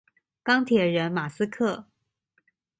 [0.43, 1.85] 鋼鐵人馬斯克